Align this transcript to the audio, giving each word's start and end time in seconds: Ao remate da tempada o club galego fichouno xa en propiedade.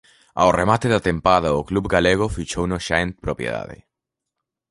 Ao 0.43 0.49
remate 0.59 0.87
da 0.93 1.03
tempada 1.09 1.49
o 1.59 1.65
club 1.69 1.85
galego 1.95 2.25
fichouno 2.35 2.77
xa 2.87 2.97
en 3.05 3.09
propiedade. 3.25 3.77